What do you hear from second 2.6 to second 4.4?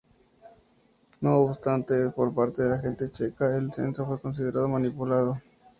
de la gente checa, el censo fue